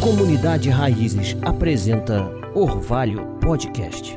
[0.00, 4.16] Comunidade Raízes apresenta Orvalho Podcast.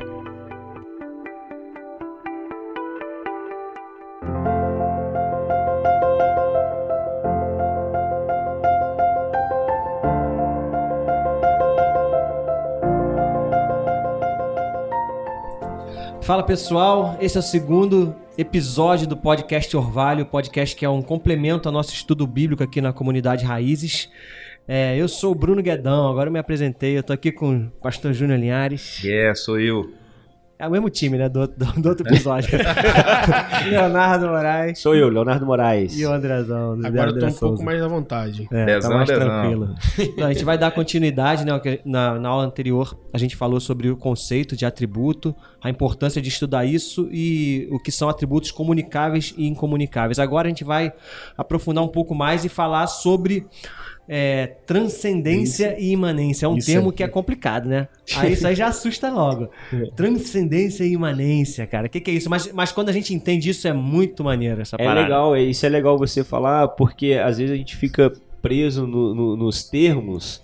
[16.22, 21.68] Fala pessoal, esse é o segundo episódio do podcast Orvalho, podcast que é um complemento
[21.68, 24.10] ao nosso estudo bíblico aqui na comunidade Raízes.
[24.68, 27.70] É, eu sou o Bruno Guedão, agora eu me apresentei, eu tô aqui com o
[27.82, 29.02] pastor Júnior Linhares.
[29.04, 29.92] É, yeah, sou eu.
[30.58, 31.28] É o mesmo time, né?
[31.28, 32.58] Do, do, do outro episódio.
[33.70, 34.80] Leonardo Moraes.
[34.80, 36.00] Sou eu, Leonardo Moraes.
[36.00, 36.80] E o Andrezão.
[36.82, 37.64] Agora eu tô André um pouco Souza.
[37.66, 38.48] mais à vontade.
[38.50, 39.28] É, tá Dezão, mais dezão.
[39.28, 39.76] tranquilo.
[40.16, 41.52] Não, a gente vai dar continuidade, né?
[41.84, 46.30] Na, na aula anterior, a gente falou sobre o conceito de atributo, a importância de
[46.30, 50.18] estudar isso e o que são atributos comunicáveis e incomunicáveis.
[50.18, 50.94] Agora a gente vai
[51.38, 53.46] aprofundar um pouco mais e falar sobre
[54.08, 56.46] é, transcendência e imanência.
[56.46, 57.88] É um Isso termo é- que é complicado, né?
[58.18, 59.50] Aí isso aí já assusta logo.
[59.96, 61.88] Transcendência e imanência, cara.
[61.88, 62.30] O que, que é isso?
[62.30, 65.02] Mas, mas quando a gente entende isso, é muito maneiro essa É parada.
[65.02, 69.14] legal, é- isso é legal você falar, porque às vezes a gente fica preso no-
[69.16, 70.42] no- nos termos,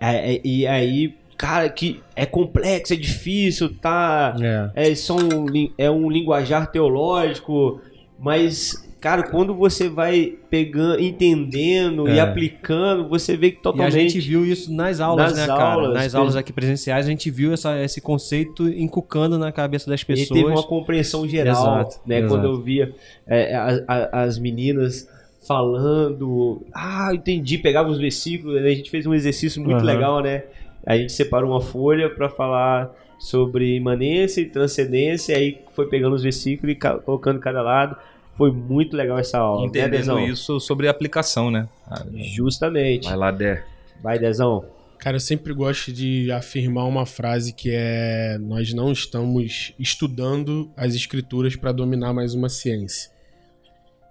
[0.00, 4.34] é- é- e aí, cara, que é complexo, é difícil, tá?
[4.74, 4.90] É.
[4.90, 7.80] É, só um, lin- é um linguajar teológico,
[8.18, 12.20] mas, cara, quando você vai pegando, entendendo e É.
[12.20, 13.92] aplicando, você vê que E a totalmente.
[14.10, 15.62] gente viu isso nas aulas, Nas né, cara?
[15.64, 20.04] aulas, nas aulas aqui presenciais, a gente viu essa, esse conceito encucando na cabeça das
[20.04, 20.28] pessoas.
[20.28, 22.18] teve uma compreensão geral, Exato, né?
[22.18, 22.32] exato.
[22.34, 22.94] Quando eu via
[23.26, 25.08] é, a- a- as meninas
[25.46, 28.68] falando, ah, entendi, pegava os versículos, né?
[28.68, 29.84] a gente fez um exercício muito Aham.
[29.86, 30.44] legal, né?
[30.86, 36.22] A gente separou uma folha para falar sobre imanência e transcendência, aí foi pegando os
[36.22, 37.96] versículos e ca- colocando cada lado.
[38.40, 40.26] Foi muito legal essa aula, né, Entendendo Dezão?
[40.26, 41.68] isso sobre aplicação, né?
[41.86, 43.06] Ah, Justamente.
[43.06, 43.62] Vai lá, Dé.
[44.02, 44.64] Vai, Dezão.
[44.98, 50.94] Cara, eu sempre gosto de afirmar uma frase que é: nós não estamos estudando as
[50.94, 53.10] escrituras para dominar mais uma ciência.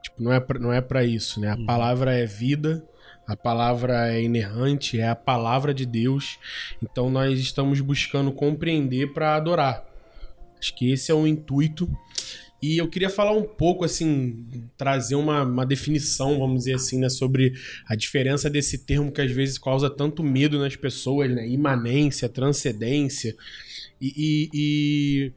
[0.03, 1.49] Tipo, não é pra, não é para isso, né?
[1.49, 2.85] A palavra é vida,
[3.27, 6.37] a palavra é inerrante, é a palavra de Deus.
[6.83, 9.89] Então nós estamos buscando compreender para adorar.
[10.59, 11.89] Acho que esse é o intuito.
[12.61, 14.45] E eu queria falar um pouco, assim,
[14.77, 17.53] trazer uma, uma definição, vamos dizer assim, né, sobre
[17.87, 21.47] a diferença desse termo que às vezes causa tanto medo nas pessoas, né?
[21.47, 23.35] Imanência, transcendência.
[24.01, 25.31] E, e, e,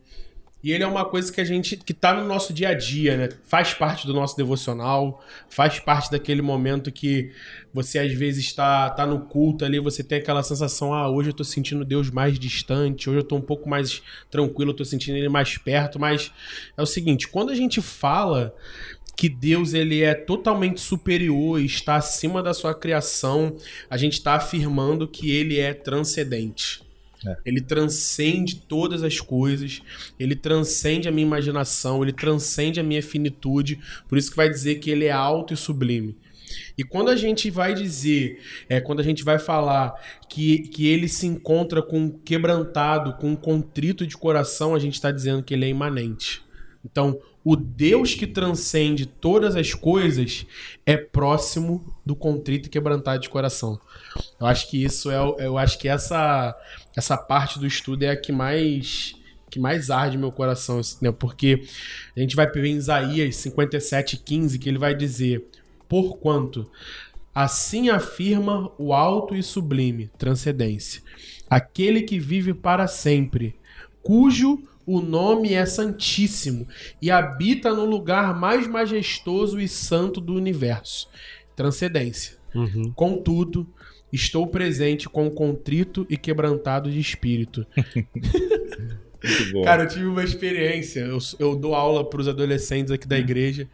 [0.62, 1.76] e ele é uma coisa que a gente.
[1.76, 3.28] que tá no nosso dia a dia, né?
[3.42, 7.32] Faz parte do nosso devocional, faz parte daquele momento que
[7.74, 11.34] você às vezes está tá no culto ali, você tem aquela sensação, ah, hoje eu
[11.34, 15.16] tô sentindo Deus mais distante, hoje eu tô um pouco mais tranquilo, eu tô sentindo
[15.16, 16.30] ele mais perto, mas
[16.76, 18.54] é o seguinte, quando a gente fala
[19.16, 23.56] que Deus ele é totalmente superior está acima da sua criação,
[23.90, 26.82] a gente está afirmando que ele é transcendente.
[27.26, 27.36] É.
[27.44, 29.82] Ele transcende todas as coisas,
[30.18, 33.78] ele transcende a minha imaginação, ele transcende a minha finitude,
[34.08, 36.16] por isso que vai dizer que ele é alto e sublime.
[36.76, 39.94] E quando a gente vai dizer, é, quando a gente vai falar
[40.28, 45.42] que, que ele se encontra com quebrantado, com contrito de coração, a gente está dizendo
[45.42, 46.42] que ele é imanente.
[46.84, 50.46] Então, o Deus que transcende todas as coisas
[50.86, 53.80] é próximo do contrito e quebrantado de coração.
[54.40, 56.56] Eu acho que isso é, eu acho que essa
[56.96, 59.14] essa parte do estudo é a que mais
[59.50, 61.12] que mais arde meu coração, né?
[61.12, 61.64] Porque
[62.16, 65.44] a gente vai ver em Isaías 57:15 que ele vai dizer:
[65.88, 66.70] "Porquanto
[67.34, 71.02] assim afirma o alto e sublime, transcendência,
[71.48, 73.56] aquele que vive para sempre,
[74.02, 76.66] cujo o nome é Santíssimo
[77.00, 81.08] e habita no lugar mais majestoso e santo do universo.
[81.54, 82.36] Transcendência.
[82.54, 82.92] Uhum.
[82.94, 83.66] Contudo,
[84.12, 87.66] estou presente com contrito e quebrantado de espírito.
[89.64, 91.00] Cara, eu tive uma experiência.
[91.00, 93.68] Eu, eu dou aula para os adolescentes aqui da igreja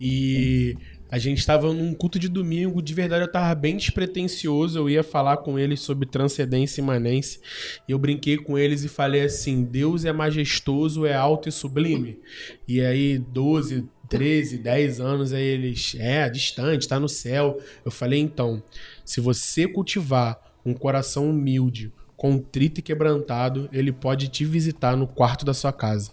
[0.00, 0.76] e
[1.10, 2.82] a gente estava num culto de domingo.
[2.82, 4.78] De verdade, eu tava bem despretensioso.
[4.78, 7.40] Eu ia falar com eles sobre transcendência imanência.
[7.88, 12.18] E eu brinquei com eles e falei assim: Deus é majestoso, é alto e sublime.
[12.66, 17.58] E aí, 12, 13, 10 anos, aí eles, é, distante, tá no céu.
[17.84, 18.62] Eu falei, então,
[19.04, 25.44] se você cultivar um coração humilde, contrito e quebrantado, ele pode te visitar no quarto
[25.44, 26.12] da sua casa.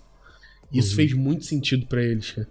[0.73, 2.47] Isso fez muito sentido pra eles, cara.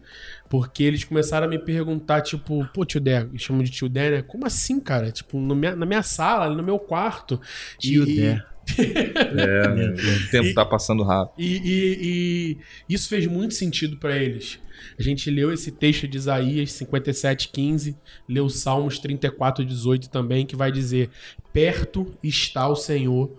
[0.49, 4.11] Porque eles começaram a me perguntar, tipo, pô, tio Dé, me chamam de tio Dé,
[4.11, 4.23] né?
[4.23, 5.11] Como assim, cara?
[5.11, 7.41] Tipo, no minha- na minha sala, ali no meu quarto.
[7.79, 8.45] Tio E- Dé.
[8.79, 11.35] É, o tempo E- tá passando rápido.
[11.39, 12.59] E, e-
[12.89, 14.59] e isso fez muito sentido para eles.
[14.99, 17.97] A gente leu esse texto de Isaías 57:15,
[18.29, 21.11] leu Salmos 34:18 também, que vai dizer:
[21.53, 23.37] "Perto está o Senhor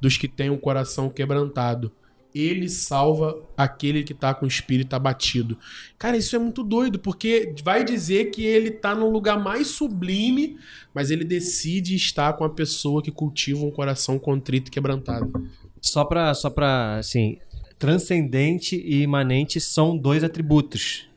[0.00, 1.90] dos que têm o coração quebrantado.
[2.40, 5.58] Ele salva aquele que tá com o espírito abatido."
[5.98, 10.56] Cara, isso é muito doido, porque vai dizer que ele tá no lugar mais sublime,
[10.94, 15.48] mas ele decide estar com a pessoa que cultiva um coração contrito e quebrantado.
[15.80, 17.38] Só pra, só pra, assim,
[17.78, 21.08] transcendente e imanente são dois atributos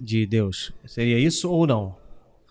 [0.00, 0.72] de Deus.
[0.86, 1.96] Seria isso ou não?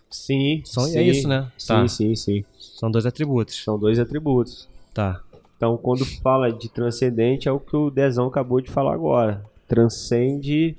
[0.09, 0.97] Sim, São, sim.
[0.97, 1.51] é isso, né?
[1.57, 1.87] Sim, Tá.
[1.87, 2.43] sim, sim.
[2.57, 3.63] São dois atributos.
[3.63, 4.67] São dois atributos.
[4.93, 5.21] Tá.
[5.59, 9.43] Então, quando fala de transcendente, é o que o Dezão acabou de falar agora.
[9.67, 10.73] Transcende.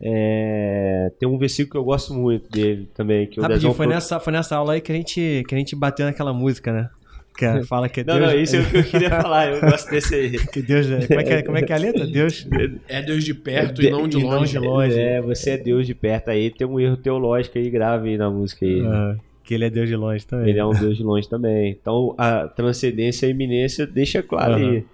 [0.00, 3.26] é, Tem um versículo que eu gosto muito dele também.
[3.26, 5.54] Que o Rapidinho, Dezão foi pro- nessa, foi nessa aula aí que a gente, que
[5.54, 6.88] a gente bateu naquela música, né?
[7.36, 8.32] Que é- fala que é Não, Deus.
[8.32, 9.48] não, isso é o que eu queria falar.
[9.52, 10.30] Eu gosto desse aí.
[10.48, 12.06] que Deus é- como, é que é, como é que é a letra?
[12.06, 12.46] Deus.
[12.88, 14.52] É Deus de perto e não de e não longe.
[14.52, 14.98] de longe.
[14.98, 16.50] É, você é Deus de perto aí.
[16.50, 18.80] Tem um erro teológico aí grave aí na música aí.
[18.86, 19.16] Ah,
[19.50, 20.48] que ele é Deus de longe também.
[20.48, 21.72] Ele é um Deus de longe também.
[21.72, 24.70] Então a transcendência e a iminência deixa claro Aham.
[24.70, 24.84] aí.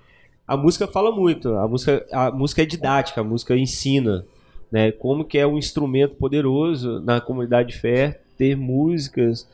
[0.49, 4.25] A música fala muito, a música, a música é didática, a música ensina,
[4.73, 4.93] né?
[4.93, 9.47] Como que é um instrumento poderoso na comunidade de fé ter músicas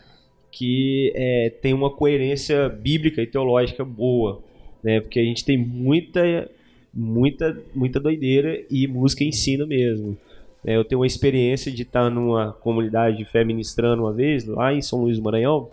[0.52, 4.40] que é, tem uma coerência bíblica e teológica boa,
[4.84, 5.00] né?
[5.00, 6.48] Porque a gente tem muita,
[6.94, 10.16] muita, muita doideira e música ensina mesmo.
[10.64, 10.76] Né?
[10.76, 14.82] eu tenho uma experiência de estar numa comunidade de fé ministrando uma vez, lá em
[14.82, 15.70] São Luís do Maranhão,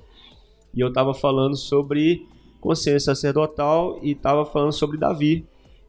[0.73, 2.27] e eu estava falando sobre
[2.59, 5.45] consciência sacerdotal e estava falando sobre Davi,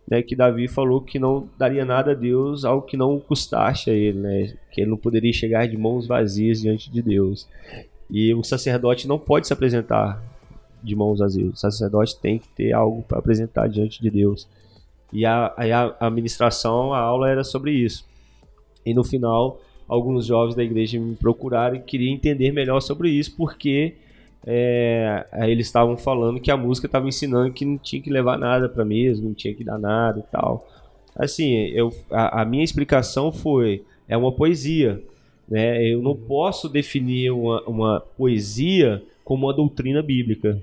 [0.09, 3.93] né, que Davi falou que não daria nada a Deus ao que não custasse a
[3.93, 7.49] ele, né, que ele não poderia chegar de mãos vazias diante de Deus.
[8.11, 10.21] E o sacerdote não pode se apresentar
[10.83, 11.53] de mãos vazias.
[11.53, 14.49] O sacerdote tem que ter algo para apresentar diante de Deus.
[15.13, 18.05] E a, a, a ministração, a aula era sobre isso.
[18.85, 23.37] E no final, alguns jovens da igreja me procuraram e queriam entender melhor sobre isso,
[23.37, 23.95] porque
[24.47, 28.69] é, eles estavam falando que a música estava ensinando que não tinha que levar nada
[28.69, 30.67] para mesa, não tinha que dar nada e tal.
[31.15, 35.03] Assim, eu, a, a minha explicação foi: é uma poesia.
[35.49, 35.85] Né?
[35.85, 40.63] Eu não posso definir uma, uma poesia como uma doutrina bíblica.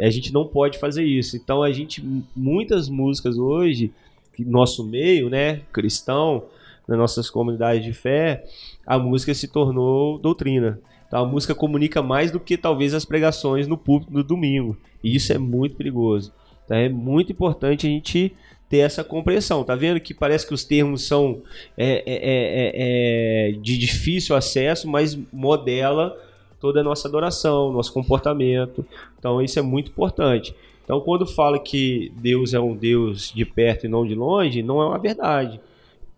[0.00, 1.36] A gente não pode fazer isso.
[1.36, 2.02] Então a gente
[2.34, 3.92] muitas músicas hoje
[4.34, 6.44] que nosso meio, né, cristão,
[6.86, 8.44] nas nossas comunidades de fé,
[8.86, 10.80] a música se tornou doutrina.
[11.06, 14.76] Então a música comunica mais do que talvez as pregações no púlpito no domingo.
[15.04, 16.32] E isso é muito perigoso.
[16.64, 18.34] Então é muito importante a gente
[18.68, 19.62] ter essa compreensão.
[19.62, 21.42] Tá vendo que parece que os termos são
[21.76, 26.18] é, é, é, é, de difícil acesso, mas modela
[26.58, 28.82] toda a nossa adoração, nosso comportamento.
[29.18, 30.54] Então isso é muito importante.
[30.82, 34.80] Então quando fala que Deus é um Deus de perto e não de longe, não
[34.80, 35.60] é uma verdade.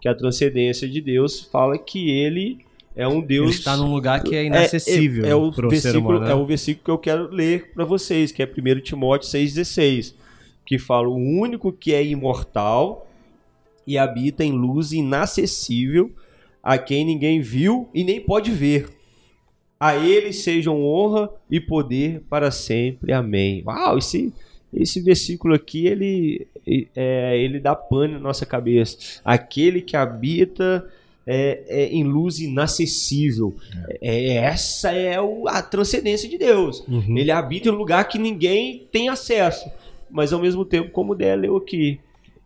[0.04, 2.58] Que a transcendência de Deus fala que ele
[2.94, 5.80] é um Deus Ele está num lugar que é inacessível é, é o pro ser
[5.80, 6.26] versículo, humano.
[6.26, 6.32] né?
[6.32, 10.12] é o versículo que eu quero ler para vocês, que é 1 Timóteo 6,16,
[10.66, 13.10] que fala: O único que é imortal
[13.86, 16.12] e habita em luz inacessível,
[16.62, 18.90] a quem ninguém viu e nem pode ver.
[19.80, 23.10] A ele sejam honra e poder para sempre.
[23.10, 23.62] Amém.
[23.64, 24.34] Uau, esse,
[24.76, 26.46] esse versículo aqui, ele,
[26.94, 29.20] é, ele dá pano na nossa cabeça.
[29.24, 30.84] Aquele que habita
[31.26, 33.54] é, é, em luz inacessível.
[34.00, 36.84] É, essa é o- a transcendência de Deus.
[36.86, 37.16] Uhum.
[37.16, 39.70] Ele habita em um lugar que ninguém tem acesso.
[40.10, 41.98] Mas ao mesmo tempo, como o Dé leu aqui,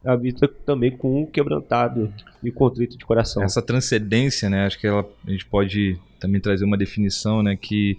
[0.05, 2.13] habita também com um quebrantado
[2.43, 3.43] e contrito de coração.
[3.43, 4.65] Essa transcendência, né?
[4.67, 7.59] Acho que ela, a gente pode também trazer uma definição, né?
[7.61, 7.99] Que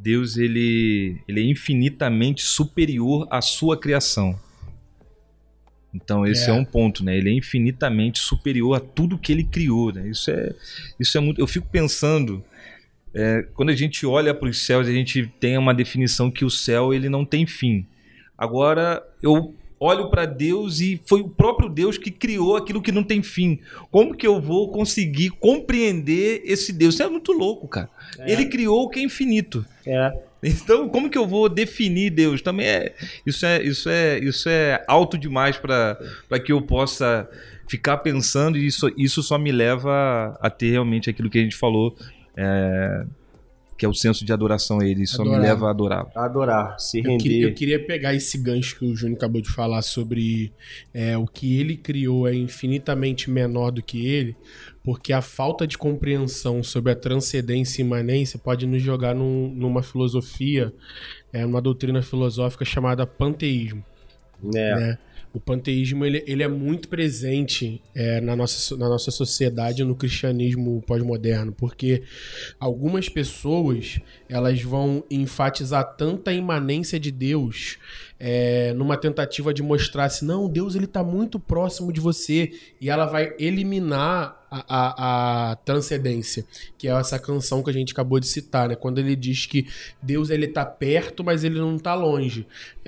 [0.00, 4.38] Deus ele, ele é infinitamente superior à sua criação.
[5.92, 6.50] Então esse é.
[6.50, 6.52] É.
[6.52, 7.16] um ponto, né?
[7.16, 10.08] Ele é infinitamente superior a tudo que ele criou, né?
[10.08, 10.54] Isso é,
[10.98, 11.40] isso é muito.
[11.40, 12.42] Eu fico pensando
[13.12, 16.50] é, quando a gente olha para os céus, a gente tem uma definição que o
[16.50, 17.86] céu ele não tem fim.
[18.38, 23.02] Agora eu olho para Deus e foi o próprio Deus que criou aquilo que não
[23.02, 23.58] tem fim.
[23.90, 26.94] Como que eu vou conseguir compreender esse Deus?
[26.94, 27.88] Isso é muito louco, cara.
[28.18, 29.64] Ele criou o que é infinito.
[29.86, 30.12] É.
[30.42, 32.42] Então, como que eu vou definir Deus?
[32.42, 32.94] Também é
[33.26, 35.96] isso é isso é isso é alto demais para
[36.44, 37.28] que eu possa
[37.68, 41.42] ficar pensando e isso isso só me leva a, a ter realmente aquilo que a
[41.42, 41.94] gente falou
[42.36, 43.04] é,
[43.80, 45.04] que é o senso de adoração a ele.
[45.04, 45.48] Isso só me Adorar.
[45.48, 46.06] leva a adorar.
[46.14, 47.22] Adorar, se Eu render.
[47.22, 50.52] queria, eu queria pegar esse gancho que o Júnior acabou de falar sobre
[50.92, 54.36] é, o que ele criou é infinitamente menor do que ele,
[54.84, 59.82] porque a falta de compreensão sobre a transcendência e imanência pode nos jogar num- numa
[59.82, 60.74] filosofia,
[61.32, 63.82] é, numa doutrina filosófica chamada panteísmo.
[64.42, 64.74] né?
[64.74, 64.98] né?
[65.32, 70.82] O panteísmo ele, ele é muito presente é, na, nossa, na nossa sociedade no cristianismo
[70.86, 72.02] pós-moderno, porque
[72.58, 77.78] algumas pessoas elas vão enfatizar tanta imanência de Deus
[78.22, 82.90] é, numa tentativa de mostrar assim, não, Deus ele está muito próximo de você e
[82.90, 86.44] ela vai eliminar a, a, a transcendência,
[86.76, 88.74] que é essa canção que a gente acabou de citar, né?
[88.74, 89.66] Quando ele diz que
[90.02, 92.46] Deus ele tá perto, mas ele não tá longe.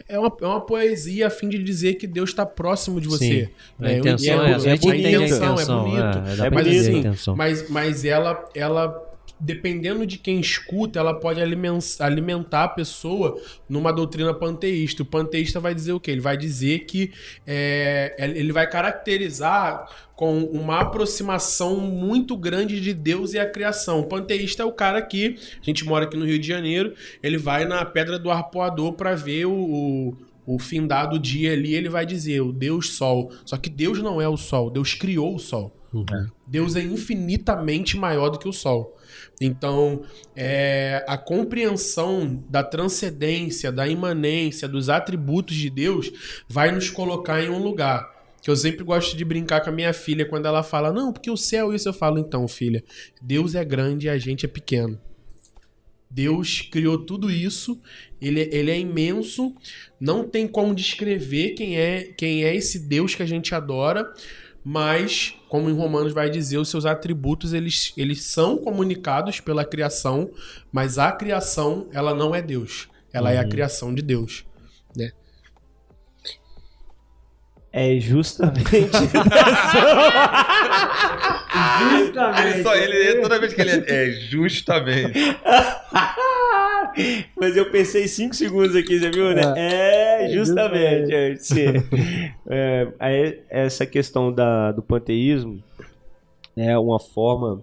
[0.08, 3.48] É uma, é uma poesia a fim de dizer que Deus está próximo de você.
[3.78, 3.98] A né?
[3.98, 6.42] intenção E é, essa, a gente bonito, entende a intenção, é bonito.
[6.44, 9.11] É, Mas a assim, mas, mas ela, ela,
[9.42, 15.02] dependendo de quem escuta, ela pode alimen- alimentar a pessoa numa doutrina panteísta.
[15.02, 16.12] O panteísta vai dizer o quê?
[16.12, 17.12] Ele vai dizer que
[17.44, 24.00] é, ele vai caracterizar com uma aproximação muito grande de Deus e a criação.
[24.00, 27.36] O panteísta é o cara que, a gente mora aqui no Rio de Janeiro, ele
[27.36, 32.06] vai na Pedra do Arpoador para ver o, o, o findado dia ali, ele vai
[32.06, 33.32] dizer o Deus Sol.
[33.44, 35.81] Só que Deus não é o Sol, Deus criou o Sol.
[36.46, 38.98] Deus é infinitamente maior do que o Sol.
[39.40, 40.02] Então,
[40.34, 46.10] é, a compreensão da transcendência, da imanência, dos atributos de Deus
[46.48, 48.10] vai nos colocar em um lugar.
[48.40, 51.30] Que eu sempre gosto de brincar com a minha filha quando ela fala, não, porque
[51.30, 52.82] o céu, isso eu falo, então, filha,
[53.20, 55.00] Deus é grande e a gente é pequeno.
[56.10, 57.80] Deus criou tudo isso,
[58.20, 59.54] ele, ele é imenso,
[59.98, 64.12] não tem como descrever quem é, quem é esse Deus que a gente adora,
[64.62, 70.30] mas, como em Romanos vai dizer, os seus atributos eles, eles são comunicados pela criação,
[70.72, 74.46] mas a criação ela não é Deus, ela é a criação de Deus.
[77.70, 78.64] É justamente.
[81.90, 82.46] justamente.
[82.46, 85.18] Ele só, ele, toda vez que ele é, é justamente.
[87.36, 89.42] Mas eu pensei cinco segundos aqui, você viu, né?
[89.56, 91.12] É, justamente.
[91.14, 91.64] é, sim.
[92.48, 95.62] É, essa questão da, do panteísmo
[96.56, 97.62] é uma forma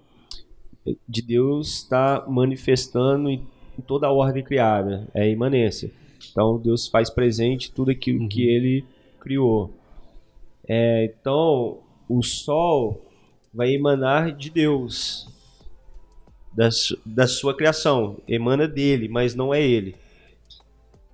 [1.08, 3.46] de Deus estar manifestando em
[3.86, 5.08] toda a ordem criada.
[5.14, 5.92] É a imanência.
[6.32, 8.86] Então Deus faz presente tudo aquilo que ele
[9.20, 9.74] criou.
[10.68, 13.06] É, então o sol
[13.54, 15.28] vai emanar de Deus
[16.52, 16.70] da,
[17.06, 19.96] da sua criação, emana dele, mas não é ele.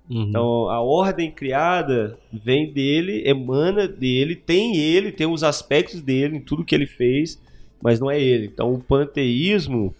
[0.08, 0.22] Uhum.
[0.22, 6.40] Então a ordem criada vem dele, emana dele, tem ele, tem os aspectos dele em
[6.40, 7.40] tudo que ele fez,
[7.82, 8.46] mas não é ele.
[8.46, 9.94] Então o panteísmo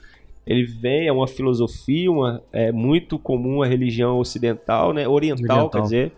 [0.47, 5.09] ele vem é uma filosofia, uma, é muito comum a religião ocidental, né?
[5.09, 5.71] Oriental, Oriental.
[5.71, 6.13] quer dizer,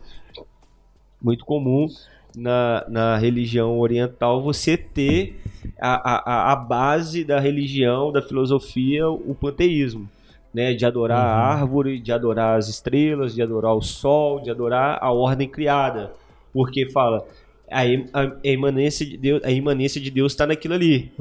[1.20, 1.88] muito comum
[2.38, 5.40] na, na religião oriental você ter
[5.80, 10.08] a, a, a base da religião, da filosofia, o panteísmo.
[10.54, 14.98] Né, de adorar a árvore, de adorar as estrelas, de adorar o sol, de adorar
[15.00, 16.10] a ordem criada.
[16.54, 17.22] Porque fala,
[17.70, 21.12] a, im- a, a imanência de Deus, a imanência de Deus está naquilo ali.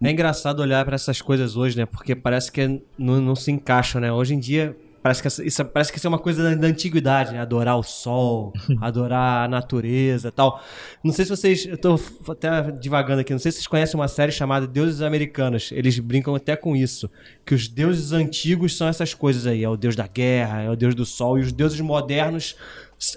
[0.00, 1.86] É engraçado olhar pra essas coisas hoje, né?
[1.86, 4.12] Porque parece que é- não, não se encaixam, né?
[4.12, 4.76] Hoje em dia,
[5.08, 7.40] parece que essa- isso, parece que isso é uma coisa da, da antiguidade, né?
[7.40, 10.62] Adorar o sol, adorar a natureza tal.
[11.02, 11.64] Não sei se vocês.
[11.66, 11.98] Eu tô
[12.28, 15.70] até divagando aqui, não sei se vocês conhecem uma série chamada Deuses Americanos.
[15.72, 17.10] Eles brincam até com isso.
[17.46, 19.64] Que os deuses antigos são essas coisas aí.
[19.64, 21.38] É o deus da guerra, é o deus do sol.
[21.38, 22.54] E os deuses modernos.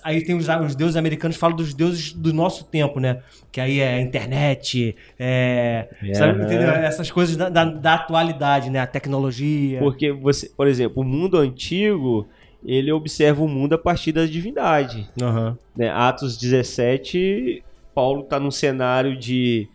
[0.03, 3.21] Aí tem os, os deuses americanos falam dos deuses do nosso tempo, né?
[3.51, 5.87] Que aí é a internet, é.
[6.13, 6.43] sabe, Aham.
[6.45, 6.69] entendeu?
[6.69, 8.79] Essas coisas da, da, da atualidade, né?
[8.79, 9.79] A tecnologia.
[9.79, 12.27] Porque você, por exemplo, o mundo antigo,
[12.63, 15.09] ele observa o mundo a partir da divindade.
[15.21, 15.57] Aham.
[15.75, 15.89] né?
[15.89, 17.63] Atos 17,
[17.95, 19.67] Paulo está num cenário de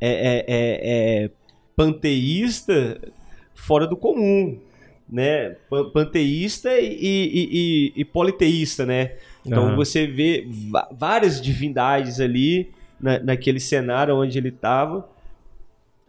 [0.00, 1.30] é, é, é, é,
[1.76, 3.00] panteísta
[3.54, 4.58] fora do comum,
[5.08, 5.56] né?
[5.70, 9.12] Pan- Panteísta e, e, e- e politeísta, né?
[9.46, 9.76] Então Aham.
[9.76, 10.46] você vê
[10.92, 15.08] várias divindades ali na, naquele cenário onde ele estava.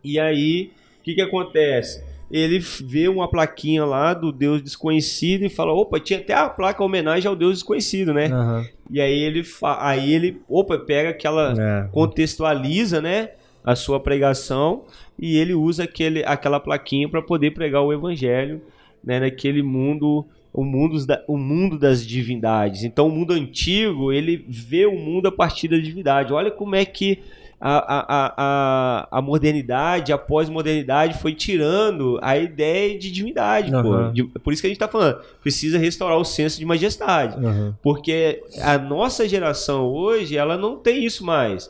[0.03, 2.03] E aí, o que, que acontece?
[2.29, 6.83] Ele vê uma plaquinha lá do Deus desconhecido e fala: opa, tinha até a placa
[6.83, 8.25] homenagem ao Deus desconhecido, né?
[8.25, 8.65] Aham.
[8.89, 11.87] E aí ele, aí ele, opa, pega aquela, É.
[11.91, 13.31] contextualiza, né,
[13.63, 14.85] a sua pregação
[15.19, 18.61] e ele usa aquele, aquela plaquinha para poder pregar o evangelho,
[19.03, 20.25] né, naquele mundo,
[20.57, 22.83] o mundo, da, o mundo das divindades.
[22.83, 26.33] Então o mundo antigo, ele vê o mundo a partir da divindade.
[26.33, 27.19] Olha como é que
[27.61, 33.71] a, a, a, a, modernidade, a pós-modernidade foi tirando a ideia de divindade.
[33.71, 34.11] Aham.
[34.11, 37.37] De- por isso que a gente tá falando, precisa restaurar o senso de majestade.
[37.37, 37.77] Aham.
[37.83, 41.69] Porque a nossa geração hoje, ela não tem isso mais.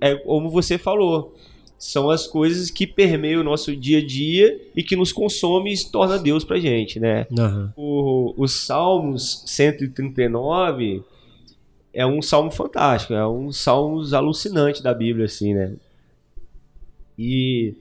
[0.00, 1.34] É como você falou.
[1.78, 5.76] São as coisas que permeiam o nosso dia a dia e que nos consome e
[5.76, 7.26] se torna Deus pra gente, né?
[7.38, 7.72] Aham.
[7.76, 11.02] O, o Salmos 139
[11.92, 15.72] é um salmo fantástico, é um salmo alucinante da Bíblia, assim, né?
[17.18, 17.74] E,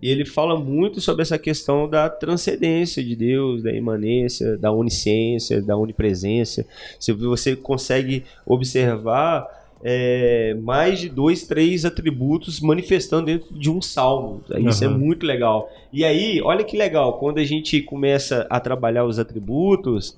[0.00, 5.60] e ele fala muito sobre essa questão da transcendência de Deus, da imanência, da onisciência,
[5.60, 6.66] da onipresença.
[6.98, 9.46] Se você consegue observar
[9.82, 14.42] é, mais de dois, três atributos manifestando dentro de um salmo.
[14.58, 14.94] Isso Aham.
[14.94, 15.70] é muito legal.
[15.92, 20.16] E aí, olha que legal, quando a gente começa a trabalhar os atributos,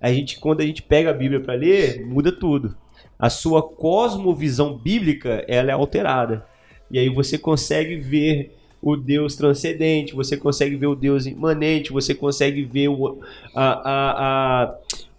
[0.00, 2.76] a gente, quando a gente pega a Bíblia para ler, muda tudo.
[3.18, 6.46] A sua cosmovisão bíblica ela é alterada.
[6.90, 12.14] E aí você consegue ver o Deus transcendente, você consegue ver o Deus imanente, você
[12.14, 13.18] consegue ver o,
[13.54, 14.74] a, a, a,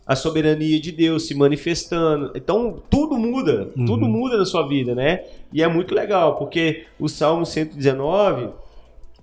[0.09, 2.31] a soberania de Deus se manifestando.
[2.33, 3.85] Então tudo muda, Uhum.
[3.85, 5.21] tudo muda na sua vida, né?
[5.53, 8.49] E é muito legal, porque o Salmo 119,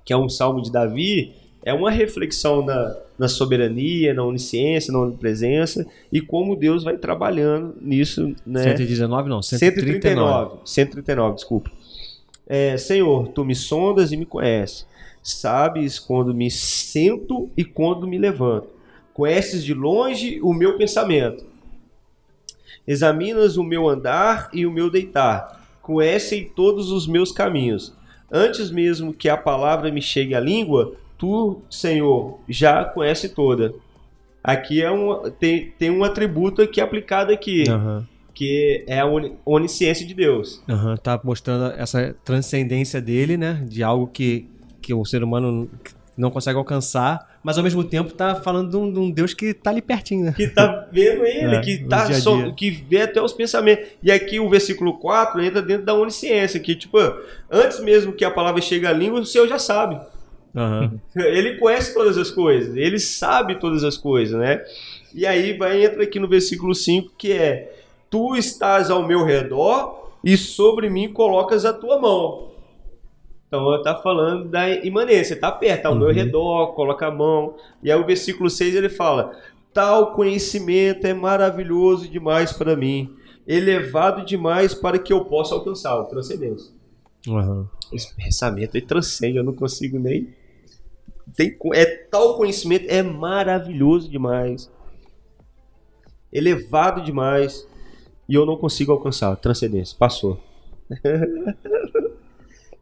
[0.04, 1.32] que é um salmo de Davi,
[1.64, 7.74] é uma reflexão na, na soberania, na onisciência, na onipresença e como Deus vai trabalhando
[7.80, 8.62] nisso, né?
[8.62, 9.88] 119 não, 139.
[9.88, 10.60] 139.
[10.64, 11.70] 139, desculpa.
[12.48, 14.86] É, Senhor, tu me sondas e me conheces.
[15.20, 18.68] Sabes quando me sento e quando me levanto.
[19.16, 21.42] Conheces de longe o meu pensamento.
[22.86, 25.66] Examinas o meu andar e o meu deitar.
[25.80, 27.94] Conhecem todos os meus caminhos.
[28.30, 33.74] Antes mesmo que a palavra me chegue à língua, tu, Senhor, já a conhece toda.
[34.44, 38.06] Aqui é um, tem, tem um atributo aqui aplicado aqui Aham.
[38.34, 40.62] que é a oni- onisciência de Deus.
[40.68, 43.64] Aham, tá mostrando essa transcendência dele, né?
[43.66, 44.46] De algo que,
[44.82, 45.70] que o ser humano
[46.16, 49.52] não consegue alcançar, mas ao mesmo tempo tá falando de um, de um Deus que
[49.52, 50.34] tá ali pertinho, né?
[50.36, 52.52] Que tá vendo ele, É, que, tá dia dia.
[52.56, 53.86] que vê até os pensamentos.
[54.02, 56.98] E aqui o versículo 4 entra dentro da onisciência, que tipo,
[57.50, 60.00] antes mesmo que a palavra chegue à língua, o Senhor já sabe.
[60.54, 60.98] Aham.
[61.14, 64.62] Ele conhece todas as coisas, ele sabe todas as coisas, né?
[65.14, 67.74] E aí vai entra aqui no versículo 5 que é:
[68.10, 72.48] Tu estás ao meu redor e sobre mim colocas a tua mão.
[73.46, 76.14] Então ela tá falando da imanência, tá perto, tá ao meu Uhum.
[76.14, 77.54] redor, coloca a mão.
[77.82, 79.32] E aí o versículo 6 ele fala:
[79.72, 83.14] Tal conhecimento é maravilhoso demais para mim,
[83.46, 86.72] elevado demais para que eu possa alcançar o transcendência.
[87.28, 87.68] Aham.
[87.92, 90.34] Esse pensamento ele transcende, eu não consigo nem.
[91.36, 94.70] Tem, é tal conhecimento, é maravilhoso demais,
[96.32, 97.66] elevado demais,
[98.28, 99.36] e eu não consigo alcançar.
[99.36, 100.40] Transcendência, passou.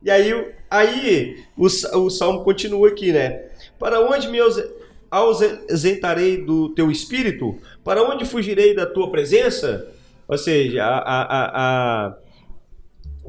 [0.05, 3.47] e aí, aí o, o salmo continua aqui, né?
[3.79, 4.69] Para onde me ause-
[5.11, 7.57] ausentarei do teu espírito?
[7.83, 9.88] Para onde fugirei da tua presença?
[10.29, 12.14] Ou seja, a, a, a,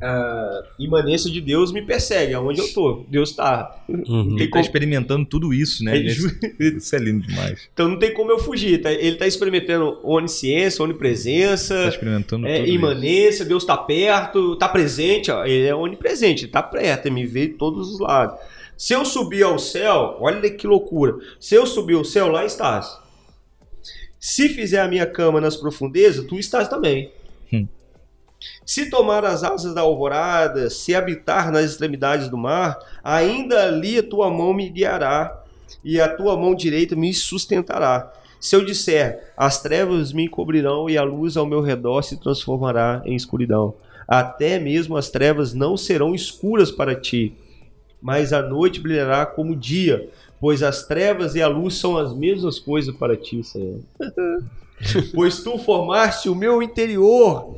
[0.02, 3.06] a, imanência de Deus me persegue, aonde eu tô.
[3.10, 3.84] Deus tá.
[3.88, 4.36] Uhum.
[4.36, 5.98] Ele tá como- experimentando tudo isso, né?
[5.98, 7.70] É Nesse- ju- Isso é lindo demais.
[7.74, 8.82] Então não tem como eu fugir.
[8.82, 8.92] tá?
[8.92, 12.76] Ele tá experimentando onisciência, Tá onipresença, experimentando é, tudo isso.
[12.76, 15.46] imanência, Deus tá perto, tá presente, ó.
[15.46, 18.38] ele é onipresente, ele tá perto, ele me vê de todos os lados.
[18.78, 21.16] Se eu subir ao céu, olha que loucura.
[21.40, 22.98] Se eu subir ao céu, lá estás.
[24.20, 27.12] Se fizer a minha cama nas profundezas, tu estás também.
[28.66, 34.04] Se tomar as asas da alvorada, se habitar nas extremidades do mar, ainda ali a
[34.04, 35.42] tua mão me guiará
[35.84, 38.12] e a tua mão direita me sustentará.
[38.40, 43.02] Se eu disser, as trevas me encobrirão e a luz ao meu redor se transformará
[43.06, 43.74] em escuridão.
[44.08, 47.34] Até mesmo as trevas não serão escuras para ti,
[48.02, 52.14] mas a noite brilhará como o dia, pois as trevas e a luz são as
[52.14, 53.80] mesmas coisas para ti, Senhor.
[55.14, 57.58] pois tu formaste o meu interior,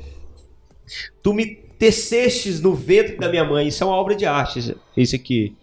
[1.24, 1.46] tu me
[1.78, 3.68] tecestes no ventre da minha mãe.
[3.68, 5.56] Isso é uma obra de arte, isso aqui.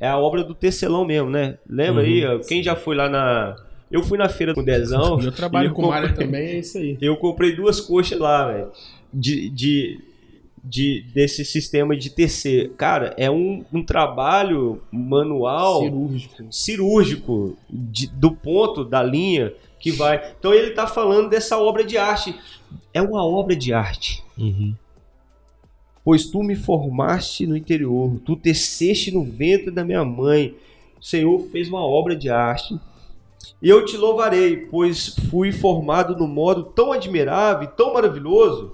[0.00, 1.58] É a obra do tecelão mesmo, né?
[1.68, 2.24] Lembra aí?
[2.26, 3.56] ó, Quem já foi lá na.
[3.90, 5.18] Eu fui na feira com o Dezão.
[5.22, 6.96] Eu trabalho e com comprei- malha também, é isso aí.
[7.00, 8.68] Eu comprei duas coxas lá, velho.
[9.12, 10.00] De, de,
[10.62, 12.70] de, desse sistema de tecer.
[12.76, 16.44] Cara, é um, um trabalho manual Cirúrgico.
[16.50, 20.34] cirúrgico de- do ponto da linha que vai.
[20.38, 22.34] Então ele tá falando dessa obra de arte.
[22.92, 24.22] É uma obra de arte.
[24.36, 24.74] Uhum.
[26.04, 30.54] Pois tu me formaste no interior, tu teceste no ventre da minha mãe.
[31.00, 32.78] O Senhor fez uma obra de arte.
[33.62, 38.72] E eu te louvarei, pois fui formado no modo tão admirável e tão maravilhoso.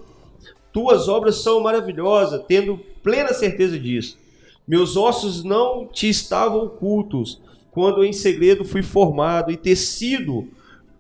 [0.73, 4.19] Tuas obras são maravilhosas, tendo plena certeza disso.
[4.67, 10.49] Meus ossos não te estavam ocultos quando em segredo fui formado e tecido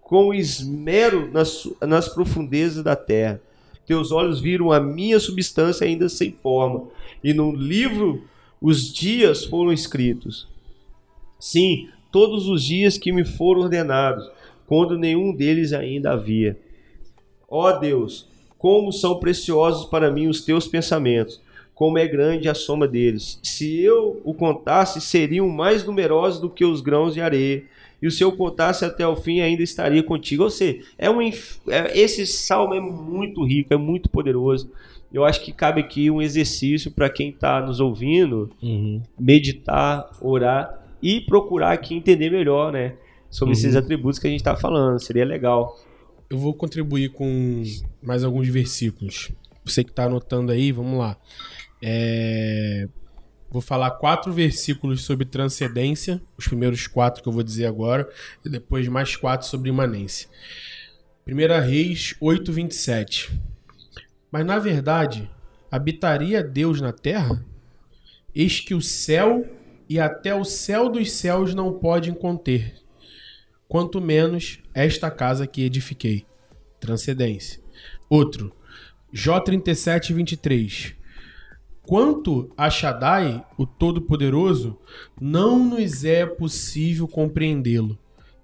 [0.07, 3.41] com esmero nas, nas profundezas da terra.
[3.85, 6.85] Teus olhos viram a minha substância ainda sem forma,
[7.25, 8.23] e no livro
[8.63, 10.47] os dias foram escritos.
[11.41, 14.31] Sim, todos os dias que me foram ordenados,
[14.69, 16.57] quando nenhum deles ainda havia.
[17.49, 21.41] Ó Deus, como são preciosos para mim os teus pensamentos,
[21.75, 23.41] como é grande a soma deles.
[23.43, 27.65] Se eu o contasse, seriam mais numerosos do que os grãos de areia.
[28.01, 30.43] E se eu contasse até o fim, ainda estaria contigo.
[30.45, 31.33] Ou seja, é um, é,
[31.99, 34.71] esse salmo é muito rico, é muito poderoso.
[35.13, 39.01] Eu acho que cabe aqui um exercício para quem está nos ouvindo, Uhum.
[39.19, 42.95] meditar, orar e procurar aqui entender melhor, né?
[43.31, 44.99] Sobre esses atributos que a gente está falando.
[44.99, 45.79] Seria legal.
[46.29, 47.63] Eu vou contribuir com
[48.03, 49.31] mais alguns versículos.
[49.65, 51.17] Você que está anotando aí, vamos lá.
[51.83, 52.89] É,
[53.51, 58.09] Vou falar quatro versículos sobre transcendência, os primeiros quatro que eu vou dizer agora,
[58.45, 60.29] e depois mais quatro sobre imanência.
[61.27, 63.41] 1 Reis 8, 27.
[64.31, 65.31] Mas na verdade,
[65.71, 67.45] habitaria Deus na terra?
[68.35, 69.47] Eis que o céu
[69.89, 72.75] e até o céu dos céus não podem conter,
[73.69, 76.27] quanto menos esta casa que edifiquei.
[76.79, 77.61] Transcendência.
[78.09, 78.55] Outro,
[79.13, 80.95] Jó 37, 23.
[81.87, 84.77] Quanto a Shaddai, o Todo-Poderoso,
[85.21, 87.97] não nos é possível compreendê-lo.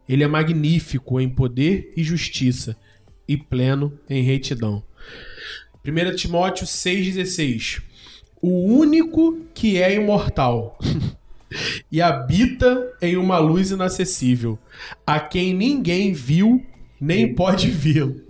[0.08, 2.76] Ele é magnífico em poder e justiça,
[3.26, 4.80] e pleno em retidão.
[5.84, 7.82] 1 Timóteo 6,16
[8.40, 10.78] O único que é imortal
[11.90, 14.56] e habita em uma luz inacessível,
[15.04, 16.64] a quem ninguém viu
[17.00, 18.20] nem pode vê-lo.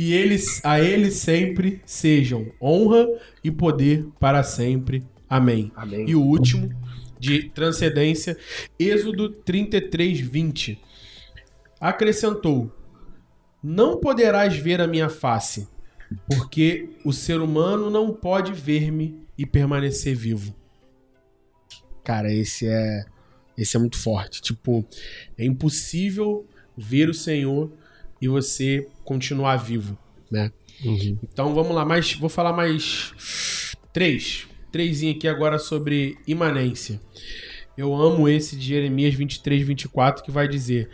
[0.00, 3.04] E eles, a ele sempre sejam honra
[3.42, 5.04] e poder para sempre.
[5.28, 5.72] Amém.
[5.74, 6.08] Amém.
[6.08, 6.70] E o último,
[7.18, 8.38] de transcendência,
[8.78, 10.80] Êxodo 33, 20.
[11.80, 12.72] Acrescentou:
[13.60, 15.66] Não poderás ver a minha face,
[16.28, 20.54] porque o ser humano não pode ver-me e permanecer vivo.
[22.04, 23.04] Cara, esse é
[23.56, 24.40] esse é muito forte.
[24.40, 24.86] Tipo,
[25.36, 27.72] é impossível ver o Senhor
[28.20, 29.96] e você continuar vivo,
[30.30, 30.52] né?
[31.22, 37.00] Então vamos lá, mais vou falar mais três, trêsinho aqui agora sobre imanência.
[37.76, 40.88] Eu amo esse de Jeremias 23, 24 que vai dizer: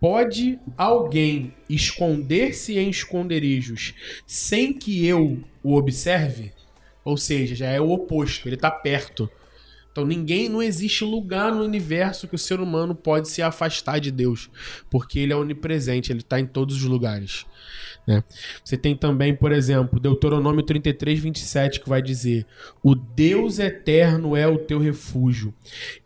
[0.00, 3.94] Pode alguém esconder-se em esconderijos
[4.26, 6.52] sem que eu o observe?
[7.04, 9.30] Ou seja, já é o oposto, ele está perto.
[9.90, 14.10] Então ninguém, não existe lugar no universo que o ser humano pode se afastar de
[14.10, 14.48] Deus,
[14.90, 17.44] porque ele é onipresente, ele está em todos os lugares.
[18.06, 18.22] né?
[18.64, 22.46] Você tem também, por exemplo, Deuteronômio 33, 27, que vai dizer:
[22.82, 25.52] O Deus eterno é o teu refúgio,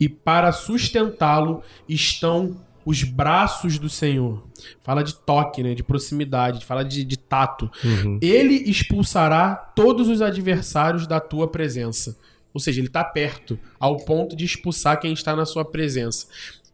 [0.01, 4.43] e para sustentá-lo estão os braços do Senhor.
[4.83, 5.75] Fala de toque, né?
[5.75, 7.71] de proximidade, fala de, de tato.
[8.21, 12.17] Ele expulsará todos os adversários da tua presença.
[12.53, 16.27] Ou seja, ele está perto, ao ponto de expulsar quem está na sua presença.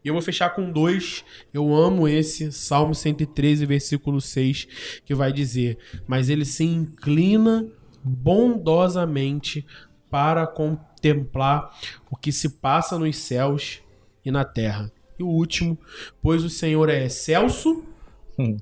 [0.05, 1.25] E eu vou fechar com dois.
[1.53, 7.67] Eu amo esse, Salmo 113, versículo 6, que vai dizer: Mas ele se inclina
[8.03, 9.67] bondosamente
[10.11, 11.77] para contemplar
[12.11, 13.83] o que se passa nos céus
[14.25, 14.91] e na terra.
[15.19, 15.77] E o último,
[16.23, 17.85] pois o Senhor é excelso,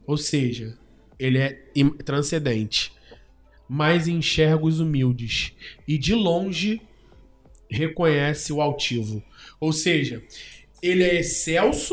[0.06, 0.76] ou seja,
[1.18, 1.62] ele é
[2.04, 2.92] transcendente,
[3.68, 5.52] mas enxerga os humildes
[5.86, 6.80] e de longe
[7.70, 9.22] reconhece o altivo.
[9.60, 10.22] Ou seja,
[10.82, 11.92] ele é excelso,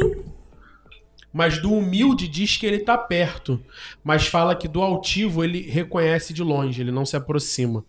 [1.31, 3.59] mas do humilde diz que ele está perto,
[4.03, 7.83] mas fala que do altivo ele reconhece de longe, ele não se aproxima.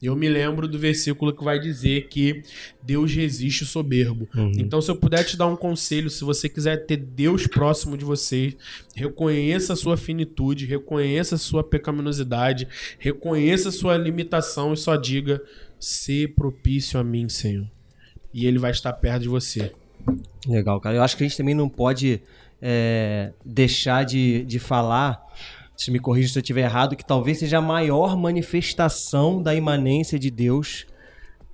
[0.00, 2.42] Eu me lembro do versículo que vai dizer que
[2.82, 4.28] Deus resiste o soberbo.
[4.58, 8.04] Então, se eu puder te dar um conselho, se você quiser ter Deus próximo de
[8.04, 8.56] você,
[8.94, 12.66] reconheça a sua finitude, reconheça a sua pecaminosidade,
[12.98, 15.42] reconheça a sua limitação e só diga:
[15.78, 17.66] "Se propício a mim, Senhor".
[18.32, 19.72] E ele vai estar perto de você.
[20.46, 20.96] Legal, cara.
[20.96, 22.22] Eu acho que a gente também não pode
[22.60, 25.20] é, deixar de, de falar,
[25.76, 30.18] se me corrija se eu estiver errado, que talvez seja a maior manifestação da imanência
[30.18, 30.86] de Deus,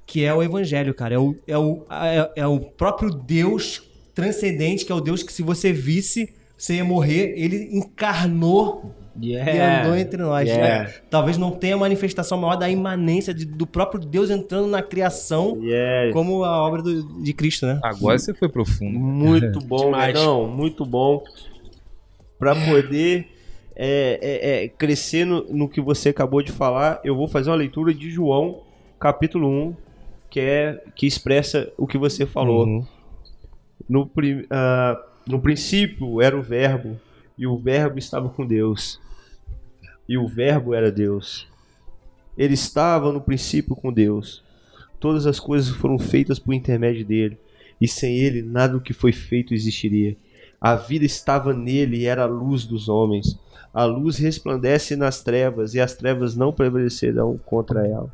[0.07, 1.15] que é o Evangelho, cara.
[1.15, 3.83] É o, é o, é, é o próprio Deus
[4.15, 6.33] transcendente, que é o Deus que se você visse,
[6.65, 7.35] você ia morrer.
[7.37, 10.49] Ele encarnou e andou entre nós.
[10.49, 10.85] Yeah.
[10.85, 10.95] né?
[11.11, 16.13] Talvez não tenha manifestação maior da imanência de- do próprio Deus entrando na criação, Yeah.
[16.13, 17.79] como a obra do- de Cristo, né?
[17.83, 18.99] Agora você foi profundo.
[18.99, 20.15] Muito bom, Demais.
[20.15, 21.23] Não, muito bom.
[22.39, 23.29] Para poder
[23.77, 27.57] é, é, é, crescer no, no que você acabou de falar, eu vou fazer uma
[27.57, 28.61] leitura de João,
[29.01, 29.75] capítulo 1,
[30.31, 32.67] que, é, que expressa o que você falou.
[32.67, 32.85] Uhum.
[33.89, 34.11] No,
[34.51, 37.01] ah, no princípio era o Verbo,
[37.37, 39.01] e o Verbo estava com Deus.
[40.09, 41.49] E o Verbo era Deus.
[42.37, 44.43] Ele estava no princípio com Deus.
[45.01, 47.39] Todas as coisas foram feitas por intermédio dele,
[47.81, 50.17] e sem ele nada do que foi feito existiria.
[50.61, 53.39] A vida estava nele e era a luz dos homens.
[53.73, 58.13] A luz resplandece nas trevas, e as trevas não prevalecerão contra ela.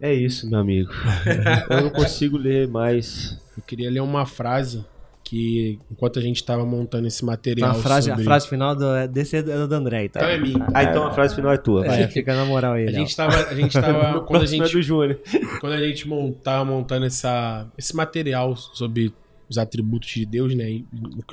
[0.00, 0.90] É isso, meu amigo.
[1.70, 3.40] Eu não consigo ler mais.
[3.56, 4.84] Eu queria ler uma frase
[5.28, 7.70] que, enquanto a gente tava montando esse Então, material.
[7.72, 8.22] a, frase, sobre...
[8.22, 10.06] a frase final do, desse é do André.
[10.06, 10.66] Então, Então é minha.
[10.72, 11.82] Ah, então a frase final é tua.
[11.84, 11.98] vai.
[11.98, 12.88] Vai, fica na moral aí.
[12.88, 13.36] A gente tava.
[13.36, 15.20] A gente tava quando a é gente do Júnior.
[15.60, 19.12] quando a gente mon- tava montando essa, esse material sobre
[19.50, 20.84] os atributos de Deus, né, e-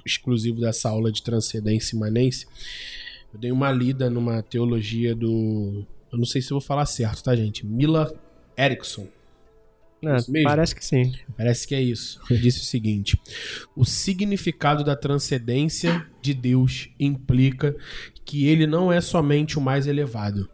[0.06, 2.48] exclusivo dessa aula de transcendência imanência,
[3.34, 7.24] eu dei uma lida numa teologia do, eu não sei se eu vou falar certo,
[7.24, 7.66] tá, gente?
[7.66, 8.14] Mila
[8.58, 9.08] Erickson.
[10.04, 11.14] É, parece que sim.
[11.36, 12.22] Parece que é isso.
[12.30, 13.20] Ele disse o seguinte:
[13.76, 17.76] o significado da transcendência de Deus implica
[18.24, 20.50] que ele não é somente o mais elevado.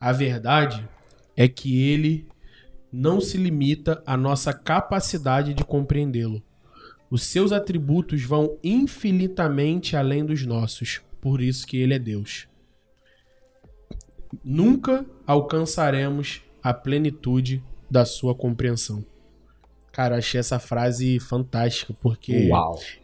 [0.00, 0.86] A verdade
[1.36, 2.26] é que ele
[2.92, 6.42] não se limita à nossa capacidade de compreendê-lo.
[7.10, 12.46] Os seus atributos vão infinitamente além dos nossos, por isso que ele é Deus.
[14.44, 19.04] Nunca alcançaremos a plenitude da sua compreensão.
[19.92, 22.50] Cara, eu achei essa frase fantástica, porque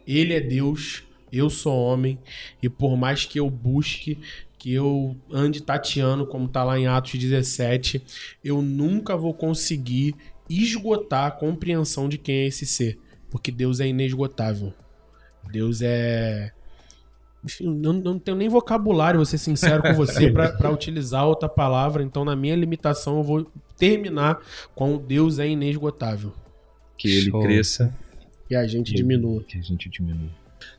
[0.05, 2.19] ele é Deus, eu sou homem,
[2.61, 4.19] e por mais que eu busque,
[4.57, 8.03] que eu ande tateando, como tá lá em Atos 17,
[8.43, 10.15] eu nunca vou conseguir
[10.49, 14.73] esgotar a compreensão de quem é esse ser, porque Deus é inesgotável.
[15.49, 16.51] Deus é.
[17.43, 21.49] Enfim, eu não, tenho nem vocabulário, vou ser sincero com você, pra pra utilizar outra
[21.49, 24.39] palavra, então na minha limitação eu vou terminar
[24.75, 26.31] com Deus é inesgotável.
[26.97, 27.41] Que ele Show.
[27.41, 27.93] cresça,
[28.49, 29.41] E a gente diminua.
[29.43, 30.29] que a gente diminua.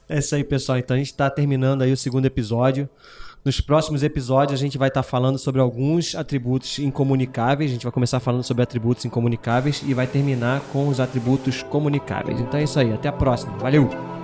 [0.09, 0.79] É isso aí, pessoal.
[0.79, 2.89] Então a gente está terminando aí o segundo episódio.
[3.45, 7.73] Nos próximos episódios a gente vai estar falando sobre alguns atributos incomunicáveis.
[7.73, 12.39] A gente vai começar falando sobre atributos incomunicáveis e vai terminar com os atributos comunicáveis.
[12.39, 12.93] Então é isso aí.
[12.93, 13.59] Até a próxima.
[13.59, 14.22] Valeu!